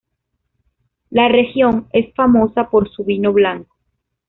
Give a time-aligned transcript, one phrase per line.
[1.11, 3.77] La región es famosa por su vino blanco.